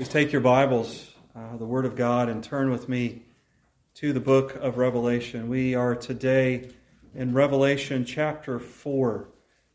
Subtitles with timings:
[0.00, 3.20] Please take your Bibles, uh, the Word of God, and turn with me
[3.96, 5.50] to the book of Revelation.
[5.50, 6.70] We are today
[7.14, 9.28] in Revelation chapter 4,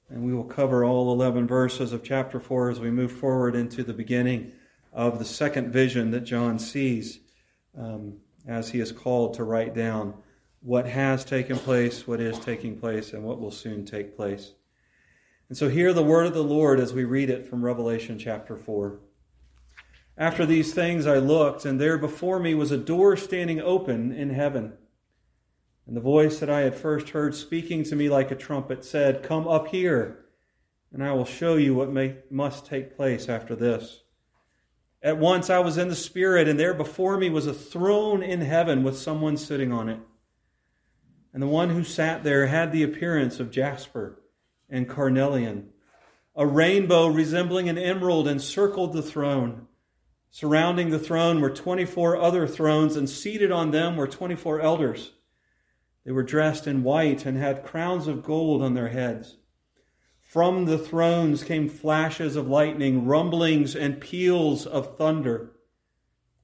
[0.09, 3.83] and we will cover all 11 verses of chapter 4 as we move forward into
[3.83, 4.51] the beginning
[4.91, 7.19] of the second vision that John sees
[7.77, 8.15] um,
[8.47, 10.15] as he is called to write down
[10.63, 14.53] what has taken place, what is taking place, and what will soon take place.
[15.49, 18.57] And so, hear the word of the Lord as we read it from Revelation chapter
[18.57, 18.99] 4.
[20.17, 24.29] After these things I looked, and there before me was a door standing open in
[24.29, 24.73] heaven.
[25.85, 29.23] And the voice that I had first heard speaking to me like a trumpet said,
[29.23, 30.25] Come up here,
[30.91, 34.03] and I will show you what may, must take place after this.
[35.03, 38.41] At once I was in the Spirit, and there before me was a throne in
[38.41, 39.99] heaven with someone sitting on it.
[41.33, 44.23] And the one who sat there had the appearance of jasper
[44.69, 45.69] and carnelian.
[46.35, 49.67] A rainbow resembling an emerald encircled the throne.
[50.35, 55.13] Surrounding the throne were 24 other thrones, and seated on them were 24 elders.
[56.03, 59.37] They were dressed in white and had crowns of gold on their heads.
[60.19, 65.53] From the thrones came flashes of lightning, rumblings, and peals of thunder.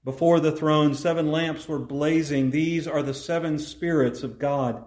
[0.05, 2.51] Before the throne, seven lamps were blazing.
[2.51, 4.85] These are the seven spirits of God.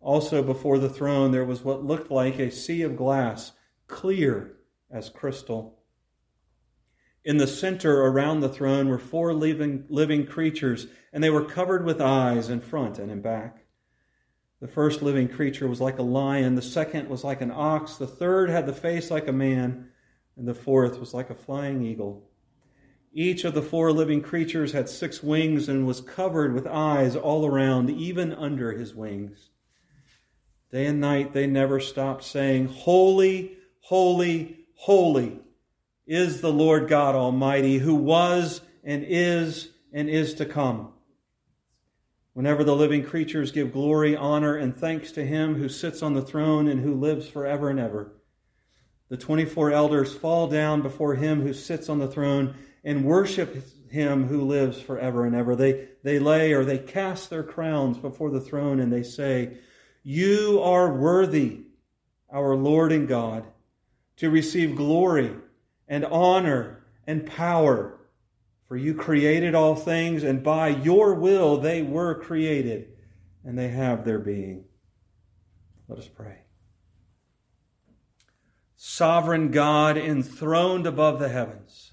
[0.00, 3.50] Also, before the throne, there was what looked like a sea of glass,
[3.88, 4.58] clear
[4.92, 5.75] as crystal.
[7.26, 11.84] In the center around the throne were four living, living creatures, and they were covered
[11.84, 13.64] with eyes in front and in back.
[14.60, 18.06] The first living creature was like a lion, the second was like an ox, the
[18.06, 19.88] third had the face like a man,
[20.36, 22.30] and the fourth was like a flying eagle.
[23.12, 27.44] Each of the four living creatures had six wings and was covered with eyes all
[27.44, 29.50] around, even under his wings.
[30.70, 35.40] Day and night they never stopped saying, Holy, holy, holy
[36.06, 40.92] is the Lord God Almighty, who was and is and is to come.
[42.32, 46.22] Whenever the living creatures give glory, honor, and thanks to him who sits on the
[46.22, 48.12] throne and who lives forever and ever,
[49.08, 54.26] the 24 elders fall down before him who sits on the throne and worship him
[54.26, 55.56] who lives forever and ever.
[55.56, 59.58] They, they lay or they cast their crowns before the throne and they say,
[60.02, 61.62] You are worthy,
[62.30, 63.46] our Lord and God,
[64.16, 65.34] to receive glory
[65.88, 67.98] and honor and power.
[68.68, 72.88] For you created all things, and by your will they were created,
[73.44, 74.64] and they have their being.
[75.88, 76.38] Let us pray.
[78.76, 81.92] Sovereign God, enthroned above the heavens,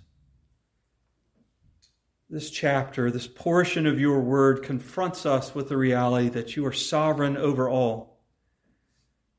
[2.27, 6.73] this chapter, this portion of your word confronts us with the reality that you are
[6.73, 8.23] sovereign over all,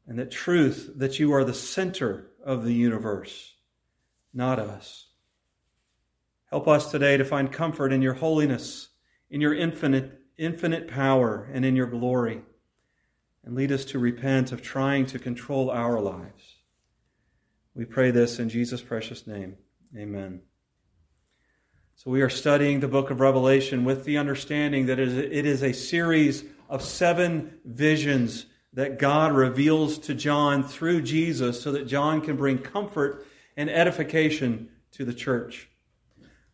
[0.07, 3.54] and that truth, that you are the center of the universe
[4.35, 5.09] not us.
[6.51, 8.89] Help us today to find comfort in your holiness,
[9.31, 12.43] in your infinite, infinite power, and in your glory.
[13.45, 16.57] And lead us to repent of trying to control our lives.
[17.75, 19.57] We pray this in Jesus' precious name.
[19.97, 20.43] Amen.
[21.97, 25.73] So, we are studying the book of Revelation with the understanding that it is a
[25.73, 32.37] series of seven visions that God reveals to John through Jesus so that John can
[32.37, 33.27] bring comfort
[33.57, 35.69] and edification to the church.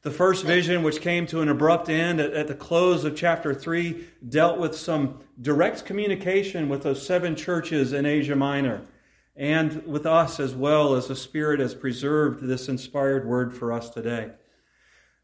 [0.03, 4.07] The first vision, which came to an abrupt end at, the close of chapter 3,
[4.27, 8.83] dealt with some direct communication with those seven churches in Asia Minor
[9.37, 13.91] and with us as well as the Spirit has preserved this inspired word for us
[13.91, 14.31] today.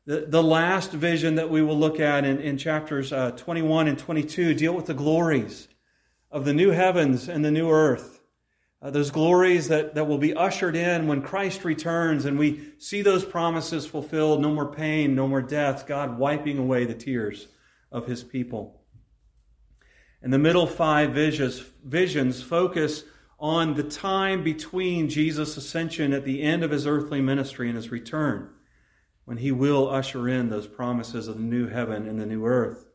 [0.04, 3.98] The, the last vision that we will look at in, in chapters uh, 21 and
[3.98, 5.68] 22 deal with the glories
[6.30, 8.15] of the new heavens and the new earth
[8.86, 13.02] uh, those glories that, that will be ushered in when Christ returns and we see
[13.02, 17.48] those promises fulfilled no more pain, no more death, God wiping away the tears
[17.90, 18.80] of his people.
[20.22, 23.02] And the middle five visions, visions focus
[23.40, 27.90] on the time between Jesus' ascension at the end of his earthly ministry and his
[27.90, 28.50] return,
[29.24, 32.86] when he will usher in those promises of the new heaven and the new earth.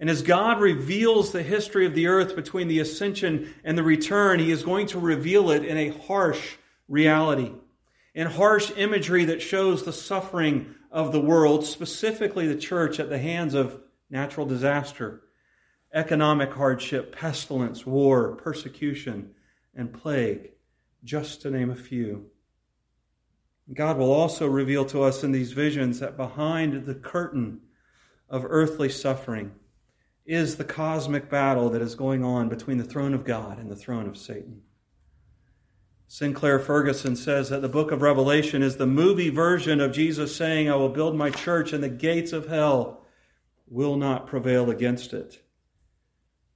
[0.00, 4.40] And as God reveals the history of the earth between the ascension and the return,
[4.40, 6.56] He is going to reveal it in a harsh
[6.88, 7.52] reality,
[8.14, 13.18] in harsh imagery that shows the suffering of the world, specifically the church, at the
[13.18, 15.20] hands of natural disaster,
[15.92, 19.32] economic hardship, pestilence, war, persecution,
[19.74, 20.52] and plague,
[21.04, 22.24] just to name a few.
[23.72, 27.60] God will also reveal to us in these visions that behind the curtain
[28.30, 29.52] of earthly suffering,
[30.30, 33.74] is the cosmic battle that is going on between the throne of God and the
[33.74, 34.62] throne of Satan.
[36.06, 40.70] Sinclair Ferguson says that the book of Revelation is the movie version of Jesus saying,
[40.70, 43.04] I will build my church and the gates of hell
[43.66, 45.42] will not prevail against it.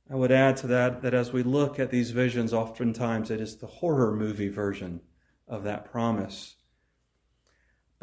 [0.09, 3.57] I would add to that that as we look at these visions, oftentimes it is
[3.57, 5.01] the horror movie version
[5.49, 6.55] of that promise.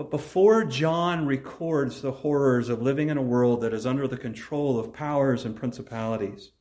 [0.02, 4.18] But before John records the horrors of living in a world that is under the
[4.18, 6.54] control of powers and principalities,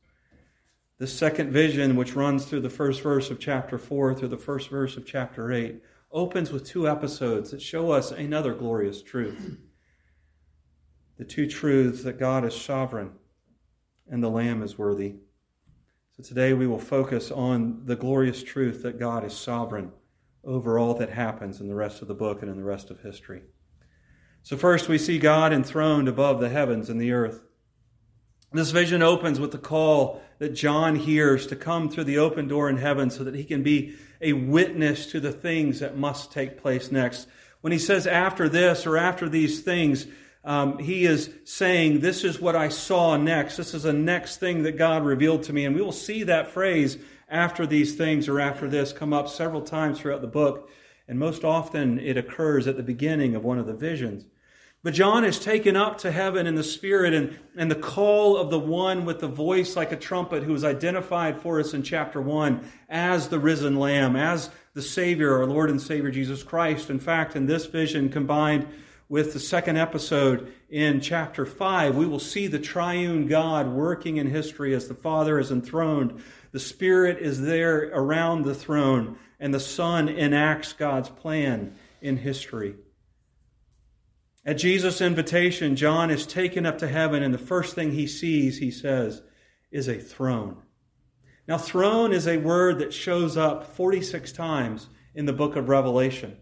[0.99, 4.69] the second vision, which runs through the first verse of chapter 4 through the first
[4.69, 9.57] verse of chapter 8, opens with two episodes that show us another glorious truth.
[11.17, 13.09] The two truths that God is sovereign
[14.07, 15.15] and the Lamb is worthy.
[16.15, 19.93] So today we will focus on the glorious truth that God is sovereign
[20.43, 23.01] over all that happens in the rest of the book and in the rest of
[23.01, 23.43] history.
[24.43, 27.41] So, first, we see God enthroned above the heavens and the earth.
[28.53, 32.69] This vision opens with the call that John hears to come through the open door
[32.69, 36.61] in heaven so that he can be a witness to the things that must take
[36.61, 37.27] place next.
[37.61, 40.07] When he says after this or after these things,
[40.43, 43.57] um, he is saying, This is what I saw next.
[43.57, 45.65] This is a next thing that God revealed to me.
[45.65, 46.97] And we will see that phrase
[47.31, 50.69] after these things or after this come up several times throughout the book.
[51.07, 54.25] And most often it occurs at the beginning of one of the visions.
[54.83, 58.49] But John is taken up to heaven in the Spirit, and, and the call of
[58.49, 62.19] the one with the voice like a trumpet, who is identified for us in chapter
[62.19, 66.89] 1 as the risen Lamb, as the Savior, our Lord and Savior Jesus Christ.
[66.89, 68.67] In fact, in this vision combined
[69.07, 74.29] with the second episode in chapter 5, we will see the triune God working in
[74.29, 76.23] history as the Father is enthroned.
[76.51, 82.75] The Spirit is there around the throne, and the Son enacts God's plan in history.
[84.45, 88.57] At Jesus' invitation, John is taken up to heaven, and the first thing he sees,
[88.57, 89.21] he says,
[89.71, 90.57] is a throne.
[91.47, 96.37] Now, throne is a word that shows up 46 times in the book of Revelation.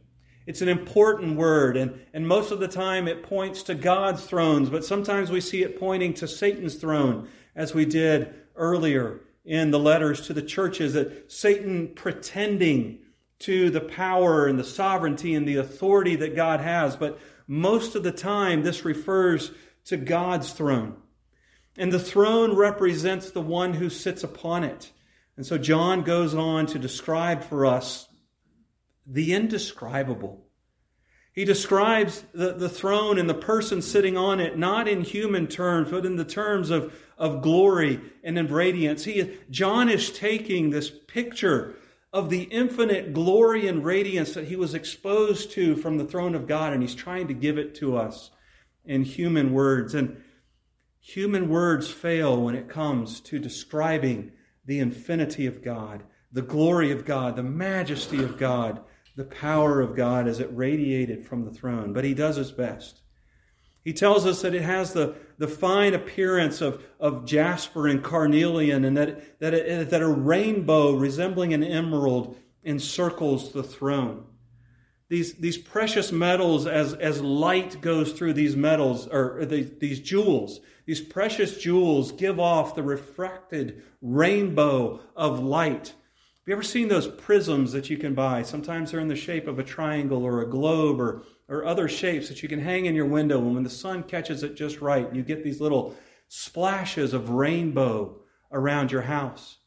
[0.46, 4.70] It's an important word, and, and most of the time it points to God's thrones,
[4.70, 9.80] but sometimes we see it pointing to Satan's throne, as we did earlier in the
[9.80, 13.00] letters to the churches, that Satan pretending
[13.40, 17.18] to the power and the sovereignty and the authority that God has, but
[17.48, 19.52] most of the time, this refers
[19.86, 20.98] to God's throne.
[21.80, 24.92] And the throne represents the one who sits upon it.
[25.36, 28.08] And so John goes on to describe for us
[29.08, 30.46] the indescribable.
[31.32, 35.92] He describes the, the throne and the person sitting on it not in human terms,
[35.92, 39.06] but in the terms of, of glory and in radiance.
[39.06, 41.76] He, John is taking this picture
[42.12, 46.48] of the infinite glory and radiance that he was exposed to from the throne of
[46.48, 48.32] God, and he's trying to give it to us
[48.84, 49.94] in human words.
[49.94, 50.22] And
[51.00, 54.32] human words fail when it comes to describing
[54.66, 58.82] the infinity of God, the glory of God, the majesty of God,
[59.20, 61.92] the power of God as it radiated from the throne.
[61.92, 63.02] But he does his best.
[63.84, 68.86] He tells us that it has the, the fine appearance of, of jasper and carnelian,
[68.86, 74.24] and that, that, it, that a rainbow resembling an emerald encircles the throne.
[75.10, 80.62] These, these precious metals, as, as light goes through these metals, or these, these jewels,
[80.86, 85.94] these precious jewels give off the refracted rainbow of light.
[86.50, 88.42] You ever seen those prisms that you can buy?
[88.42, 92.28] Sometimes they're in the shape of a triangle or a globe or or other shapes
[92.28, 93.38] that you can hang in your window.
[93.38, 95.96] And when the sun catches it just right, you get these little
[96.28, 98.16] splashes of rainbow
[98.52, 99.58] around your house.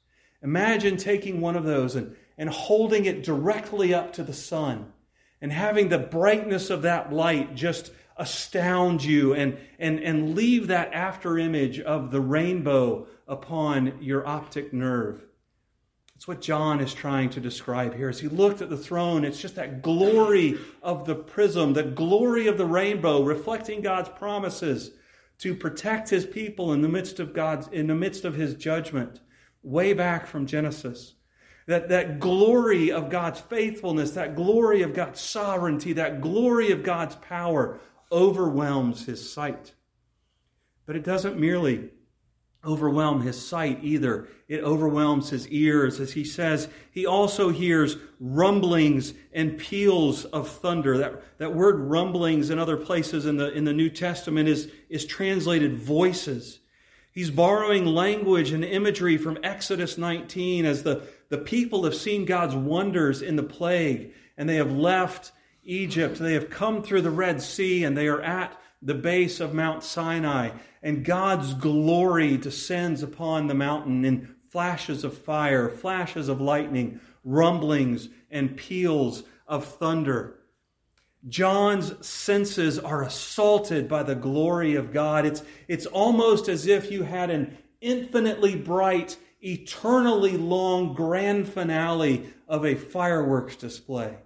[0.43, 4.93] Imagine taking one of those and, and holding it directly up to the sun
[5.41, 10.93] and having the brightness of that light just astound you and, and, and leave that
[10.93, 15.25] after image of the rainbow upon your optic nerve.
[16.23, 18.09] That's what John is trying to describe here.
[18.09, 22.47] As he looked at the throne, it's just that glory of the prism, the glory
[22.47, 24.93] of the rainbow, reflecting God's promises
[25.39, 29.19] to protect his people in the midst of God's, in the midst of his judgment,
[29.65, 31.15] way back from Genesis.
[31.67, 37.17] That, that glory of God's faithfulness, that glory of God's sovereignty, that glory of God's
[37.17, 37.81] power
[38.13, 39.73] overwhelms his sight.
[40.87, 41.91] But it doesn't merely
[42.65, 44.29] overwhelm his sight either.
[44.49, 45.99] It overwhelms his ears.
[45.99, 50.99] As he says, he also hears rumblings and peals of thunder.
[50.99, 55.05] That, that word rumblings in other places in the, in the New Testament is, is
[55.05, 56.61] translated voices.
[57.13, 62.55] He's borrowing language and imagery from Exodus 19 as the, the people have seen God's
[62.55, 65.33] wonders in the plague and they have left
[65.65, 66.19] Egypt.
[66.19, 69.85] They have come through the Red Sea and they are at the base of Mount
[69.85, 70.51] Sinai,
[70.83, 78.09] and God's glory descends upon the mountain in flashes of fire, flashes of lightning, rumblings
[78.31, 80.39] and peals of thunder.
[81.29, 85.25] John's senses are assaulted by the glory of God.
[85.25, 92.67] It's, it's almost as if you had an infinitely bright, eternally long grand finale of
[92.67, 94.17] a fireworks display,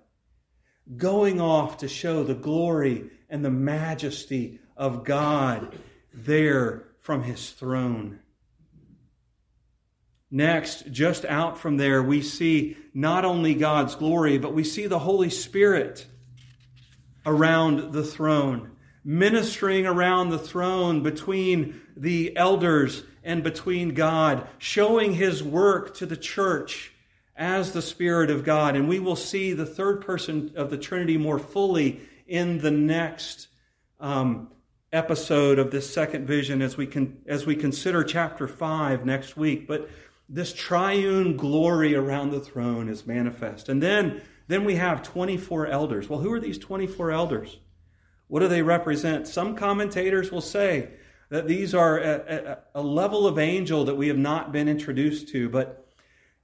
[0.96, 5.76] going off to show the glory and the majesty of God
[6.12, 8.20] there from his throne.
[10.30, 14.98] Next, just out from there, we see not only God's glory, but we see the
[14.98, 16.06] Holy Spirit
[17.24, 18.72] around the throne,
[19.04, 26.16] ministering around the throne between the elders and between God, showing his work to the
[26.16, 26.92] church
[27.36, 28.76] as the Spirit of God.
[28.76, 33.48] And we will see the third person of the Trinity more fully in the next
[34.00, 34.50] um,
[34.92, 39.66] episode of this second vision as we can as we consider chapter 5 next week.
[39.66, 39.88] But
[40.28, 43.68] this triune glory around the throne is manifest.
[43.68, 46.08] And then then we have 24 elders.
[46.08, 47.58] Well who are these 24 elders?
[48.28, 49.28] What do they represent?
[49.28, 50.90] Some commentators will say
[51.28, 55.28] that these are a, a, a level of angel that we have not been introduced
[55.28, 55.82] to but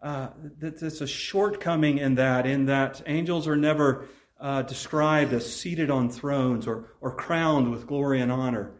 [0.01, 0.29] uh,
[0.61, 4.09] it's a shortcoming in that in that angels are never
[4.43, 8.73] uh, described as seated on thrones or, or crowned with glory and honor.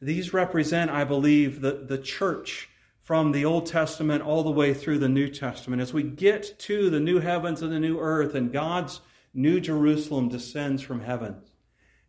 [0.00, 2.68] These represent, I believe, the, the church
[3.02, 5.82] from the Old Testament all the way through the New Testament.
[5.82, 9.00] As we get to the new heavens and the new earth, and God's
[9.34, 11.42] new Jerusalem descends from heaven,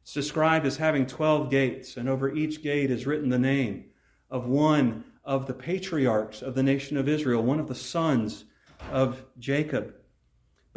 [0.04, 3.86] it's described as having 12 gates, and over each gate is written the name
[4.30, 8.46] of one of the patriarchs of the nation of Israel, one of the sons
[8.92, 9.96] of Jacob.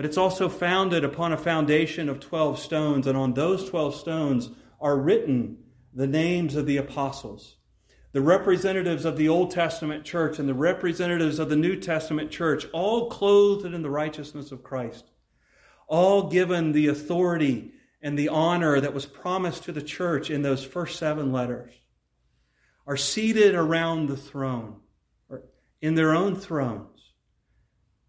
[0.02, 4.50] But it's also founded upon a foundation of 12 stones, and on those 12 stones
[4.80, 5.58] are written
[5.94, 7.54] the names of the apostles,
[8.10, 12.66] the representatives of the Old Testament church and the representatives of the New Testament church,
[12.72, 15.04] all clothed in the righteousness of Christ,
[15.86, 17.70] all given the authority
[18.02, 21.74] and the honor that was promised to the church in those first seven letters,
[22.88, 24.80] are seated around the throne,
[25.28, 25.44] or
[25.80, 26.88] in their own throne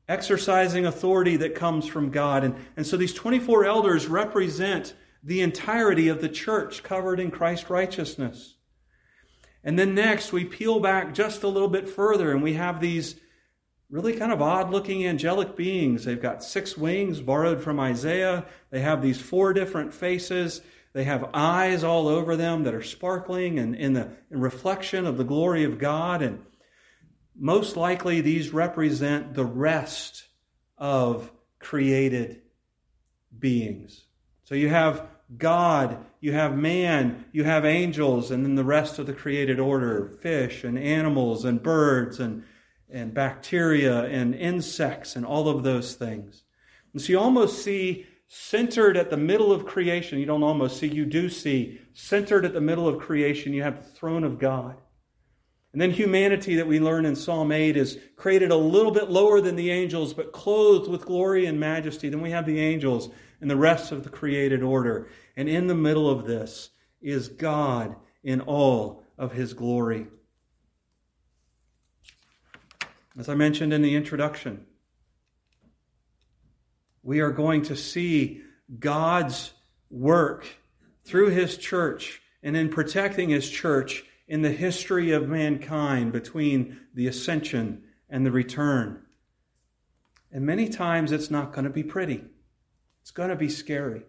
[0.08, 2.44] exercising authority that comes from God.
[2.44, 4.94] And, and so these 24 elders represent
[5.24, 8.56] the entirety of the church covered in Christ's righteousness.
[9.64, 13.16] And then next, we peel back just a little bit further and we have these
[13.90, 16.04] really kind of odd looking angelic beings.
[16.04, 18.46] They've got six wings borrowed from Isaiah.
[18.72, 20.62] They have these four different faces.
[20.94, 25.24] They have eyes all over them that are sparkling and in the reflection of the
[25.24, 26.22] glory of God.
[26.22, 26.44] And
[27.36, 30.28] most likely these represent the rest
[30.78, 32.42] of created
[33.38, 34.06] beings.
[34.44, 39.08] So you have God, you have man, you have angels, and then the rest of
[39.08, 42.44] the created order fish and animals and birds and,
[42.90, 46.44] and bacteria and insects and all of those things.
[46.92, 50.88] And so you almost see centered at the middle of creation, you don't almost see,
[50.88, 54.76] you do see centered at the middle of creation, you have the throne of God.
[55.74, 59.42] And then humanity that we learn in Psalm 8 is created a little bit lower
[59.42, 62.10] than the angels, but clothed with glory and majesty.
[62.10, 63.10] Then we have the angels
[63.42, 65.08] and the rest of the created order.
[65.36, 66.70] And in the middle of this
[67.02, 70.08] is God in all of his glory.
[73.18, 74.66] As I mentioned in the introduction,
[77.02, 78.42] we are going to see
[78.80, 79.54] God's
[79.90, 80.46] work
[81.04, 87.08] through his church and in protecting his church in the history of mankind between the
[87.08, 89.02] ascension and the return.
[90.32, 92.24] And many times it's not going to be pretty.
[93.02, 94.04] It's going to be scary.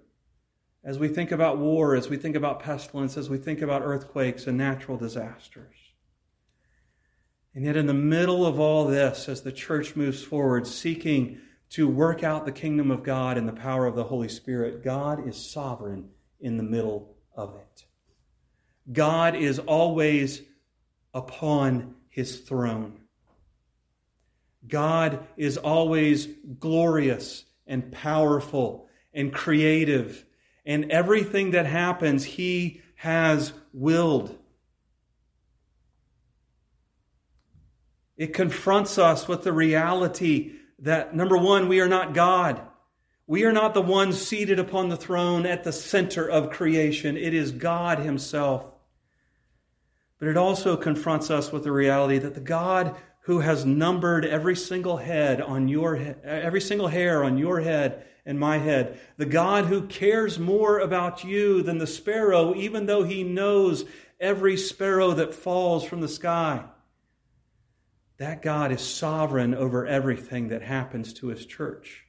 [0.84, 4.46] As we think about war, as we think about pestilence, as we think about earthquakes
[4.46, 5.76] and natural disasters.
[7.54, 11.38] And yet, in the middle of all this, as the church moves forward, seeking
[11.70, 15.26] to work out the kingdom of God and the power of the Holy Spirit, God
[15.26, 17.84] is sovereign in the middle of it.
[18.90, 20.42] God is always
[21.12, 23.00] upon his throne.
[24.66, 30.24] God is always glorious and powerful and creative,
[30.66, 34.36] and everything that happens, he has willed.
[38.16, 42.60] It confronts us with the reality that, number one, we are not God.
[43.26, 47.16] We are not the ones seated upon the throne at the center of creation.
[47.16, 48.73] It is God Himself.
[50.18, 54.54] But it also confronts us with the reality that the God who has numbered every
[54.56, 59.66] single head on your every single hair on your head and my head, the God
[59.66, 63.84] who cares more about you than the sparrow, even though he knows
[64.18, 66.64] every sparrow that falls from the sky.
[68.18, 72.04] That God is sovereign over everything that happens to his church.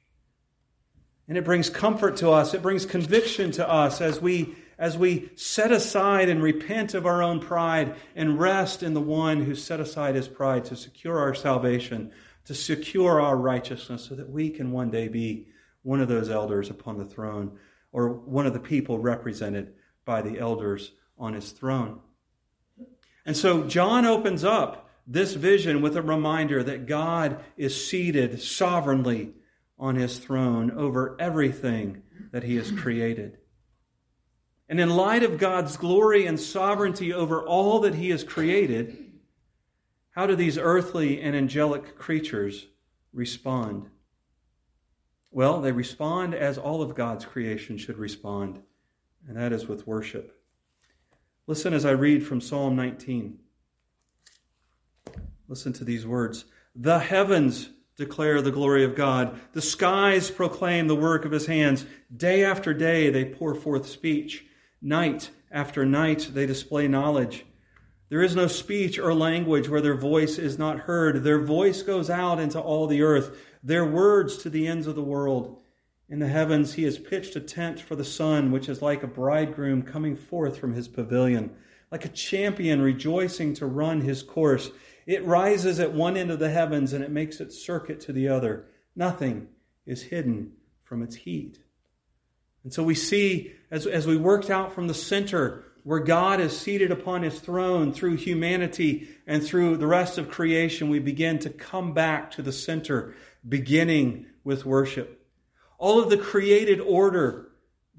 [1.28, 2.54] And it brings comfort to us.
[2.54, 7.22] It brings conviction to us as we, as we set aside and repent of our
[7.22, 11.34] own pride and rest in the one who set aside his pride to secure our
[11.34, 12.10] salvation,
[12.44, 15.48] to secure our righteousness, so that we can one day be
[15.82, 17.58] one of those elders upon the throne
[17.92, 19.72] or one of the people represented
[20.04, 22.00] by the elders on his throne.
[23.24, 29.32] And so John opens up this vision with a reminder that God is seated sovereignly
[29.78, 32.02] on his throne over everything
[32.32, 33.38] that he has created.
[34.68, 39.12] And in light of God's glory and sovereignty over all that he has created,
[40.10, 42.66] how do these earthly and angelic creatures
[43.12, 43.88] respond?
[45.30, 48.62] Well, they respond as all of God's creation should respond,
[49.28, 50.40] and that is with worship.
[51.46, 53.38] Listen as I read from Psalm 19.
[55.48, 60.96] Listen to these words The heavens declare the glory of God, the skies proclaim the
[60.96, 61.86] work of his hands.
[62.14, 64.44] Day after day they pour forth speech,
[64.86, 67.44] night after night they display knowledge.
[68.08, 71.24] There is no speech or language where their voice is not heard.
[71.24, 75.02] Their voice goes out into all the earth, their words to the ends of the
[75.02, 75.58] world.
[76.08, 79.08] In the heavens, he has pitched a tent for the sun, which is like a
[79.08, 81.50] bridegroom coming forth from his pavilion,
[81.90, 84.70] like a champion rejoicing to run his course.
[85.04, 88.28] It rises at one end of the heavens and it makes its circuit to the
[88.28, 88.66] other.
[88.94, 89.48] Nothing
[89.84, 90.52] is hidden
[90.84, 91.58] from its heat.
[92.66, 96.58] And so we see, as, as we worked out from the center, where God is
[96.58, 101.50] seated upon his throne through humanity and through the rest of creation, we begin to
[101.50, 103.14] come back to the center,
[103.48, 105.24] beginning with worship.
[105.78, 107.52] All of the created order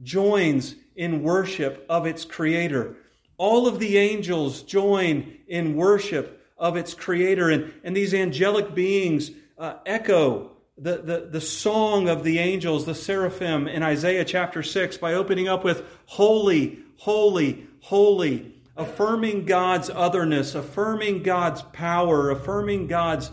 [0.03, 2.97] joins in worship of its creator.
[3.37, 7.49] All of the angels join in worship of its creator.
[7.49, 12.93] And, and these angelic beings uh, echo the, the, the song of the angels, the
[12.93, 20.53] seraphim in Isaiah chapter 6 by opening up with holy, holy, holy, affirming God's otherness,
[20.53, 23.31] affirming God's power, affirming God's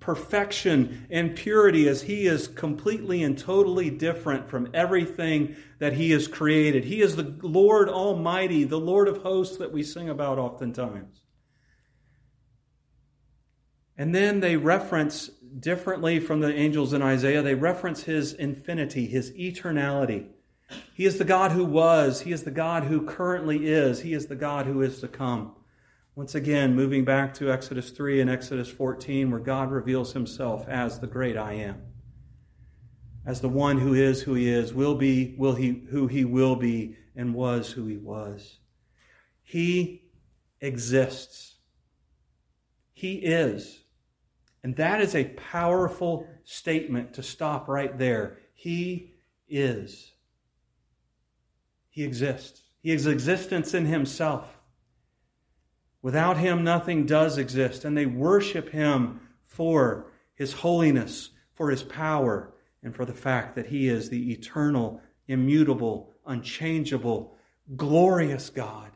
[0.00, 6.28] perfection and purity as he is completely and totally different from everything that he has
[6.28, 6.84] created.
[6.84, 11.26] He is the Lord Almighty, the Lord of hosts that we sing about oftentimes.
[13.98, 19.32] And then they reference, differently from the angels in Isaiah, they reference his infinity, his
[19.32, 20.26] eternality.
[20.94, 24.26] He is the God who was, he is the God who currently is, he is
[24.26, 25.54] the God who is to come.
[26.14, 30.98] Once again, moving back to Exodus 3 and Exodus 14, where God reveals himself as
[30.98, 31.82] the great I am,
[33.24, 36.56] as the one who is who he is, will be will he, who he will
[36.56, 38.58] be, and was who he was.
[39.42, 40.10] He
[40.60, 41.56] exists.
[42.92, 43.82] He is.
[44.66, 48.38] And that is a powerful statement to stop right there.
[48.52, 49.14] He
[49.48, 50.12] is.
[51.88, 52.62] He exists.
[52.82, 54.58] He has existence in himself.
[56.02, 57.84] Without him, nothing does exist.
[57.84, 62.52] And they worship him for his holiness, for his power,
[62.82, 67.36] and for the fact that he is the eternal, immutable, unchangeable,
[67.76, 68.90] glorious God.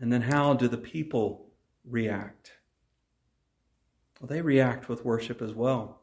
[0.00, 1.46] And then how do the people
[1.84, 2.54] react?
[4.20, 6.02] Well, they react with worship as well.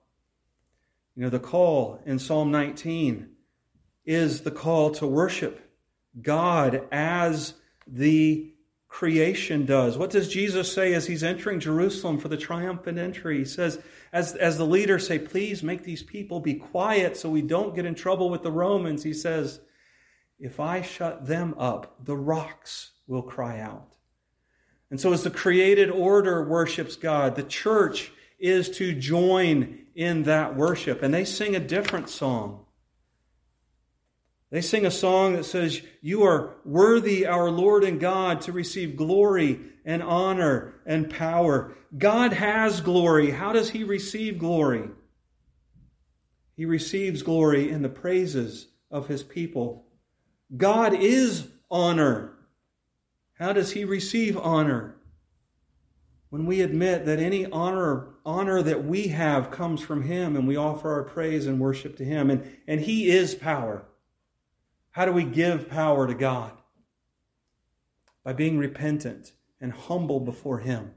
[1.15, 3.29] You know, the call in Psalm 19
[4.05, 5.71] is the call to worship
[6.19, 7.53] God as
[7.85, 8.51] the
[8.87, 9.97] creation does.
[9.97, 13.39] What does Jesus say as he's entering Jerusalem for the triumphant entry?
[13.39, 13.79] He says,
[14.13, 17.85] as, as the leaders say, please make these people be quiet so we don't get
[17.85, 19.59] in trouble with the Romans, he says,
[20.39, 23.96] if I shut them up, the rocks will cry out.
[24.89, 30.55] And so as the created order worships God, the church is to join in that
[30.55, 31.01] worship.
[31.01, 32.65] And they sing a different song.
[34.49, 38.95] They sing a song that says, You are worthy, our Lord and God, to receive
[38.95, 41.75] glory and honor and power.
[41.97, 43.31] God has glory.
[43.31, 44.89] How does he receive glory?
[46.55, 49.85] He receives glory in the praises of his people.
[50.55, 52.36] God is honor.
[53.39, 54.95] How does he receive honor?
[56.29, 60.57] When we admit that any honor, honor that we have comes from him and we
[60.57, 62.29] offer our praise and worship to him.
[62.29, 63.85] And, and he is power.
[64.91, 66.51] How do we give power to God?
[68.23, 70.95] By being repentant and humble before Him.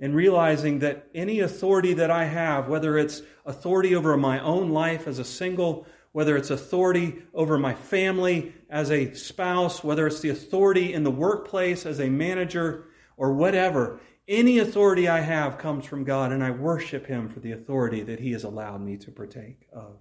[0.00, 5.06] And realizing that any authority that I have, whether it's authority over my own life
[5.06, 10.28] as a single, whether it's authority over my family as a spouse, whether it's the
[10.28, 12.84] authority in the workplace as a manager,
[13.16, 13.98] or whatever,
[14.28, 18.20] any authority I have comes from God, and I worship Him for the authority that
[18.20, 19.96] He has allowed me to partake of.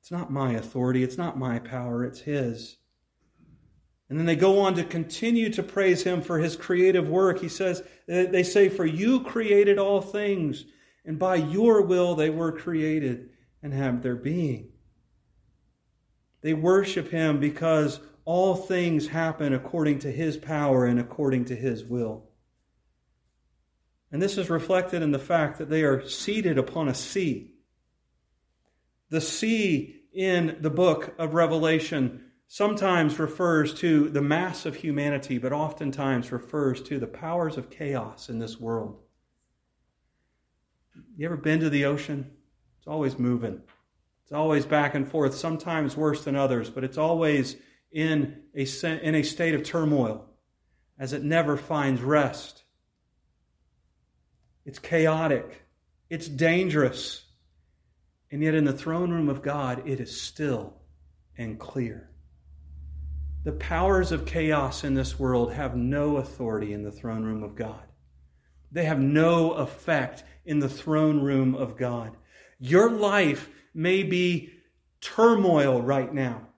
[0.00, 2.78] It's not my authority, it's not my power, it's His.
[4.08, 7.40] And then they go on to continue to praise Him for His creative work.
[7.40, 10.64] He says, eh, they say, For you created all things,
[11.04, 13.28] and by your will they were created
[13.62, 14.70] and have their being.
[16.42, 21.84] They worship Him because all things happen according to His power and according to His
[21.84, 22.30] will.
[24.12, 27.52] And this is reflected in the fact that they are seated upon a sea.
[29.10, 35.52] The sea in the book of Revelation sometimes refers to the mass of humanity, but
[35.52, 38.98] oftentimes refers to the powers of chaos in this world.
[41.16, 42.32] You ever been to the ocean?
[42.78, 43.60] It's always moving.
[44.30, 47.56] It's always back and forth, sometimes worse than others, but it's always
[47.90, 48.64] in a,
[49.02, 50.24] in a state of turmoil
[51.00, 52.62] as it never finds rest.
[54.64, 55.64] It's chaotic.
[56.08, 57.24] It's dangerous.
[58.30, 60.74] And yet, in the throne room of God, it is still
[61.36, 62.08] and clear.
[63.42, 67.56] The powers of chaos in this world have no authority in the throne room of
[67.56, 67.82] God.
[68.70, 72.16] They have no effect in the throne room of God.
[72.60, 74.50] Your life may be
[75.00, 76.48] turmoil right now.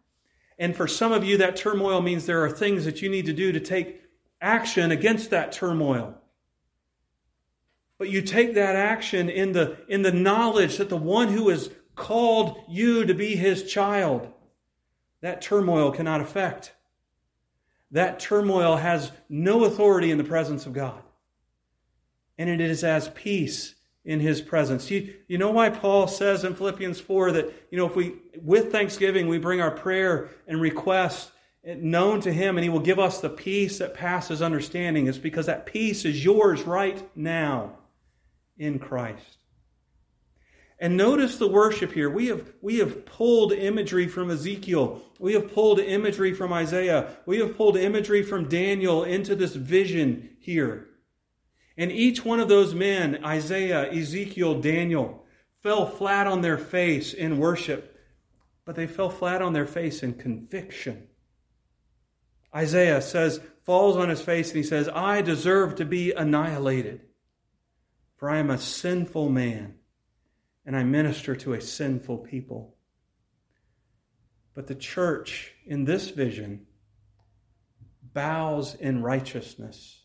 [0.58, 3.32] And for some of you, that turmoil means there are things that you need to
[3.32, 4.02] do to take
[4.40, 6.14] action against that turmoil.
[7.98, 11.70] But you take that action in the, in the knowledge that the one who has
[11.94, 14.28] called you to be his child,
[15.20, 16.72] that turmoil cannot affect.
[17.92, 21.02] That turmoil has no authority in the presence of God.
[22.38, 24.90] And it is as peace in his presence.
[24.90, 28.72] You, you know why Paul says in Philippians 4 that, you know, if we, with
[28.72, 31.30] thanksgiving, we bring our prayer and request
[31.64, 35.06] known to him and he will give us the peace that passes understanding.
[35.06, 37.78] It's because that peace is yours right now
[38.58, 39.38] in Christ.
[40.80, 42.10] And notice the worship here.
[42.10, 45.00] We have, we have pulled imagery from Ezekiel.
[45.20, 47.16] We have pulled imagery from Isaiah.
[47.24, 50.88] We have pulled imagery from Daniel into this vision here.
[51.76, 55.24] And each one of those men, Isaiah, Ezekiel, Daniel,
[55.62, 57.98] fell flat on their face in worship,
[58.64, 61.08] but they fell flat on their face in conviction.
[62.54, 67.00] Isaiah says, falls on his face and he says, I deserve to be annihilated.
[68.16, 69.74] For I am a sinful man,
[70.64, 72.76] and I minister to a sinful people.
[74.54, 76.66] But the church in this vision
[78.12, 80.01] bows in righteousness,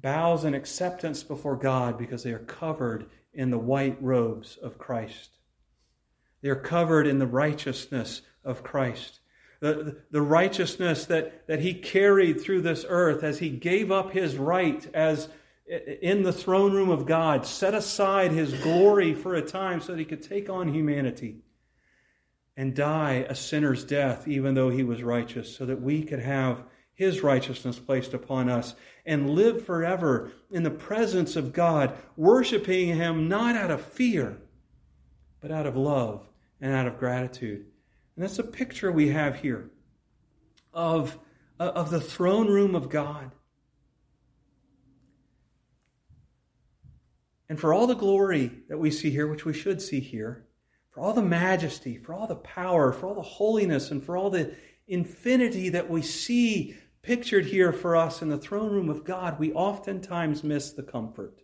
[0.00, 5.30] bows in acceptance before God because they are covered in the white robes of Christ.
[6.42, 9.20] They are covered in the righteousness of Christ.
[9.60, 14.36] The, the righteousness that, that he carried through this earth as he gave up his
[14.36, 15.28] right as
[16.02, 19.98] in the throne room of God, set aside his glory for a time so that
[19.98, 21.42] he could take on humanity
[22.56, 26.64] and die a sinner's death, even though he was righteous, so that we could have
[26.94, 28.74] his righteousness placed upon us
[29.06, 34.38] and live forever in the presence of God, worshiping him not out of fear,
[35.40, 36.28] but out of love
[36.60, 37.66] and out of gratitude.
[38.14, 39.70] And that's a picture we have here
[40.74, 41.18] of,
[41.58, 43.32] uh, of the throne room of God
[47.50, 50.46] And for all the glory that we see here, which we should see here,
[50.92, 54.30] for all the majesty, for all the power, for all the holiness, and for all
[54.30, 54.54] the
[54.90, 59.52] infinity that we see pictured here for us in the throne room of God, we
[59.52, 61.40] oftentimes miss the comfort.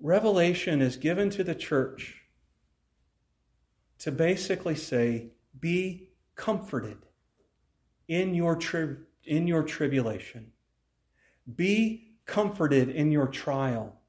[0.00, 2.22] Revelation is given to the church
[4.00, 6.98] to basically say, be comforted
[8.08, 10.52] in your, tri- in your tribulation.
[11.54, 14.00] Be comforted in your trial.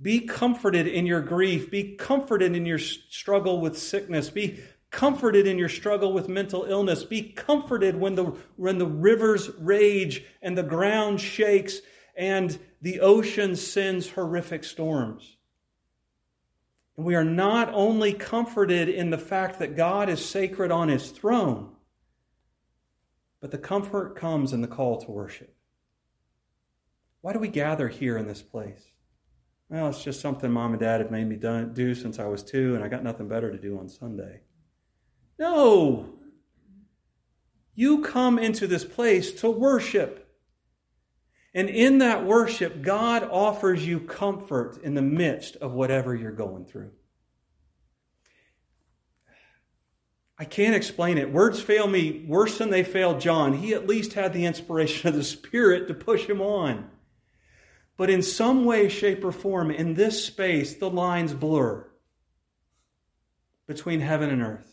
[0.00, 1.70] Be comforted in your grief.
[1.70, 4.30] Be comforted in your struggle with sickness.
[4.30, 4.60] Be
[4.92, 7.02] comforted in your struggle with mental illness.
[7.02, 11.80] Be comforted when the, when the rivers rage and the ground shakes
[12.14, 15.38] and the ocean sends horrific storms.
[16.96, 21.10] And we are not only comforted in the fact that God is sacred on his
[21.10, 21.70] throne,
[23.40, 25.56] but the comfort comes in the call to worship.
[27.22, 28.82] Why do we gather here in this place?
[29.70, 32.74] Well, it's just something mom and dad have made me do since I was two,
[32.74, 34.42] and I got nothing better to do on Sunday.
[35.42, 36.08] No!
[37.74, 40.32] You come into this place to worship.
[41.52, 46.64] And in that worship, God offers you comfort in the midst of whatever you're going
[46.64, 46.92] through.
[50.38, 51.32] I can't explain it.
[51.32, 53.54] Words fail me worse than they failed John.
[53.54, 56.88] He at least had the inspiration of the Spirit to push him on.
[57.96, 61.88] But in some way, shape, or form, in this space, the lines blur.
[63.66, 64.71] between heaven and earth.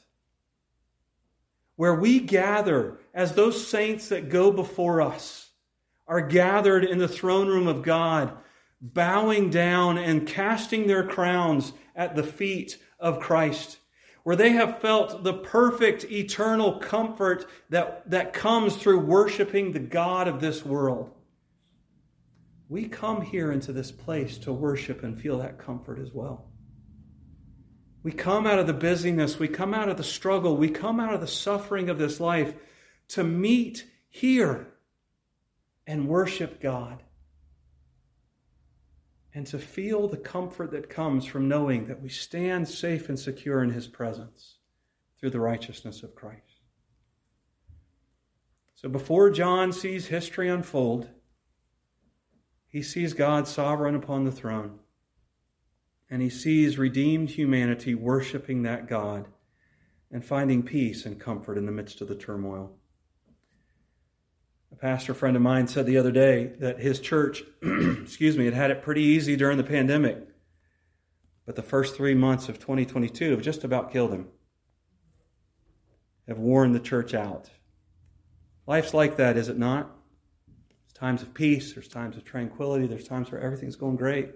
[1.80, 5.52] Where we gather as those saints that go before us
[6.10, 8.34] are gathered in the throne room of God,
[8.82, 13.78] bowing down and casting their crowns at the feet of Christ
[14.24, 20.28] where they have felt the perfect eternal comfort that, that comes through worshiping the God
[20.28, 21.12] of this world.
[22.68, 26.49] We come here into this place to worship and feel that comfort as well.
[28.02, 31.14] We come out of the busyness, we come out of the struggle, we come out
[31.14, 32.54] of the suffering of this life
[33.10, 34.68] to meet here
[35.86, 37.04] and worship God
[39.34, 43.62] and to feel the comfort that comes from knowing that we stand safe and secure
[43.64, 44.56] in His presence
[45.20, 46.62] through the righteousness of Christ.
[48.76, 51.10] So before John sees history unfold,
[52.70, 54.80] he sees God sovereign upon the throne,
[56.10, 59.28] and he sees redeemed humanity worshiping that God
[60.12, 62.72] and finding peace and comfort in the midst of the turmoil.
[64.72, 68.54] A pastor friend of mine said the other day that his church, excuse me, had
[68.54, 70.28] had it pretty easy during the pandemic.
[71.46, 74.28] But the first three months of 2022 have just about killed him,
[76.28, 77.50] have worn the church out.
[78.68, 79.90] Life's like that, is it not?
[80.68, 84.30] There's times of peace, there's times of tranquility, there's times where everything's going great.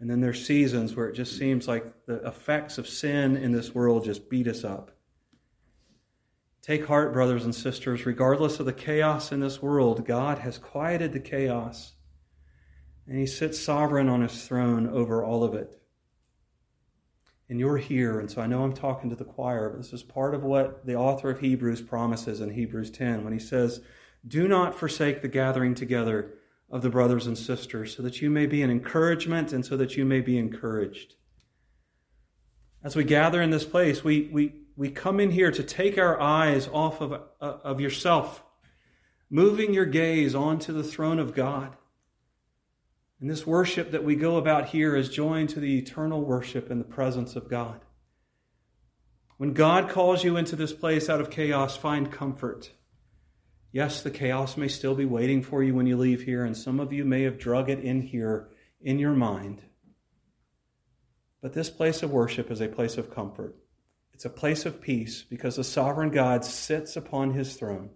[0.00, 3.74] And then there's seasons where it just seems like the effects of sin in this
[3.74, 4.90] world just beat us up.
[6.62, 8.06] Take heart, brothers and sisters.
[8.06, 11.92] Regardless of the chaos in this world, God has quieted the chaos,
[13.06, 15.80] and He sits sovereign on His throne over all of it.
[17.50, 20.02] And you're here, and so I know I'm talking to the choir, but this is
[20.02, 23.80] part of what the author of Hebrews promises in Hebrews 10 when he says,
[24.26, 26.34] Do not forsake the gathering together
[26.70, 29.96] of the brothers and sisters, so that you may be an encouragement and so that
[29.96, 31.14] you may be encouraged.
[32.82, 36.18] As we gather in this place, we, we, we come in here to take our
[36.20, 38.42] eyes off of, uh, of yourself,
[39.28, 41.76] moving your gaze onto the throne of God.
[43.20, 46.78] And this worship that we go about here is joined to the eternal worship in
[46.78, 47.80] the presence of God.
[49.36, 52.70] When God calls you into this place out of chaos, find comfort.
[53.72, 56.80] Yes, the chaos may still be waiting for you when you leave here, and some
[56.80, 58.48] of you may have drug it in here
[58.80, 59.62] in your mind.
[61.40, 63.56] But this place of worship is a place of comfort.
[64.12, 67.90] It's a place of peace because the sovereign God sits upon his throne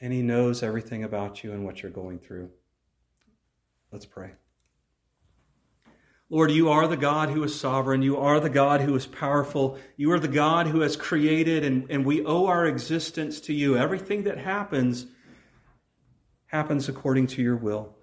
[0.00, 2.50] and he knows everything about you and what you're going through.
[3.92, 4.32] Let's pray.
[6.28, 8.02] Lord, you are the God who is sovereign.
[8.02, 9.78] You are the God who is powerful.
[9.96, 13.76] You are the God who has created, and, and we owe our existence to you.
[13.76, 15.06] Everything that happens
[16.46, 17.94] happens according to your will.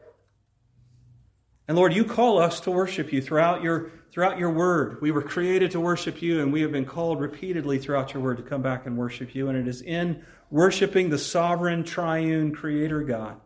[1.68, 5.02] And Lord, you call us to worship you throughout your throughout your word.
[5.02, 8.38] We were created to worship you, and we have been called repeatedly throughout your word
[8.38, 9.50] to come back and worship you.
[9.50, 13.42] And it is in worshiping the sovereign, triune, creator God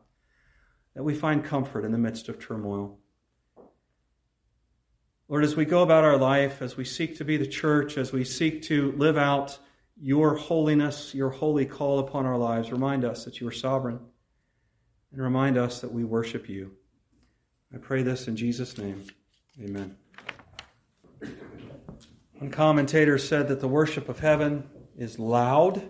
[0.94, 3.00] that we find comfort in the midst of turmoil.
[5.30, 8.14] Lord, as we go about our life, as we seek to be the church, as
[8.14, 9.60] we seek to live out
[10.00, 14.00] your holiness, your holy call upon our lives, remind us that you are sovereign
[15.12, 16.72] and remind us that we worship you.
[17.74, 19.06] I pray this in Jesus' name.
[19.62, 19.98] Amen.
[22.40, 25.82] One commentator said that the worship of heaven is loud,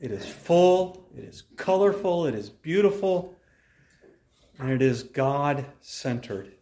[0.00, 3.36] it is full, it is colorful, it is beautiful,
[4.58, 6.55] and it is God centered.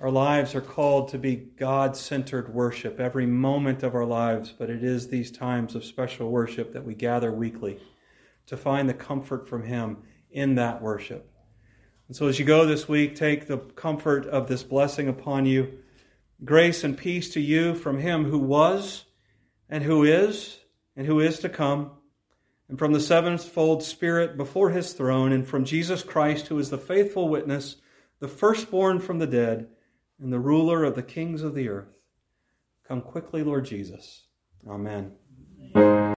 [0.00, 4.70] Our lives are called to be God centered worship every moment of our lives, but
[4.70, 7.78] it is these times of special worship that we gather weekly
[8.46, 9.98] to find the comfort from Him
[10.30, 11.30] in that worship.
[12.08, 15.78] And so as you go this week, take the comfort of this blessing upon you
[16.42, 19.04] Grace and peace to you from him who was,
[19.68, 20.58] and who is,
[20.96, 21.90] and who is to come,
[22.66, 26.78] and from the sevenfold Spirit before his throne, and from Jesus Christ, who is the
[26.78, 27.76] faithful witness,
[28.20, 29.68] the firstborn from the dead,
[30.20, 31.96] and the ruler of the kings of the earth.
[32.86, 34.26] Come quickly, Lord Jesus.
[34.68, 35.12] Amen.